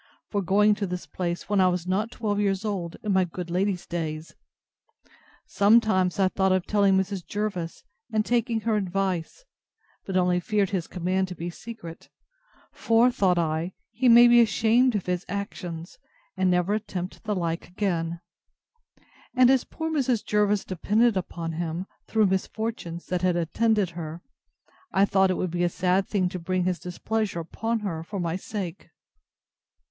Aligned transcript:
for 0.31 0.41
going 0.41 0.73
to 0.73 0.87
this 0.87 1.05
place, 1.05 1.47
when 1.47 1.61
I 1.61 1.67
was 1.67 1.85
not 1.85 2.09
twelve 2.09 2.39
years 2.39 2.65
old, 2.65 2.95
in 3.03 3.13
my 3.13 3.23
good 3.23 3.51
lady's 3.51 3.85
days! 3.85 4.33
Sometimes 5.45 6.17
I 6.19 6.27
thought 6.27 6.51
of 6.51 6.65
telling 6.65 6.97
Mrs. 6.97 7.23
Jervis, 7.23 7.83
and 8.11 8.25
taking 8.25 8.61
her 8.61 8.75
advice, 8.75 9.45
and 10.07 10.17
only 10.17 10.39
feared 10.39 10.71
his 10.71 10.87
command 10.87 11.27
to 11.27 11.35
be 11.35 11.51
secret; 11.51 12.09
for, 12.71 13.11
thought 13.11 13.37
I, 13.37 13.73
he 13.91 14.09
may 14.09 14.27
be 14.27 14.41
ashamed 14.41 14.95
of 14.95 15.05
his 15.05 15.23
actions, 15.29 15.99
and 16.35 16.49
never 16.49 16.73
attempt 16.73 17.23
the 17.23 17.35
like 17.35 17.67
again: 17.67 18.21
And 19.35 19.51
as 19.51 19.65
poor 19.65 19.91
Mrs. 19.91 20.25
Jervis 20.25 20.65
depended 20.65 21.15
upon 21.15 21.51
him, 21.51 21.85
through 22.07 22.25
misfortunes, 22.25 23.05
that 23.05 23.21
had 23.21 23.35
attended 23.35 23.91
her, 23.91 24.23
I 24.91 25.05
thought 25.05 25.29
it 25.29 25.37
would 25.37 25.51
be 25.51 25.63
a 25.63 25.69
sad 25.69 26.07
thing 26.07 26.27
to 26.29 26.39
bring 26.39 26.63
his 26.63 26.79
displeasure 26.79 27.41
upon 27.41 27.81
her 27.81 28.01
for 28.03 28.19
my 28.19 28.35
sake. 28.35 28.89